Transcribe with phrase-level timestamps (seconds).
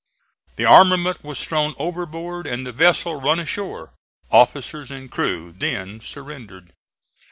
[0.55, 3.93] The armament was thrown overboard and the vessel run ashore.
[4.31, 6.73] Officers and crew then surrendered.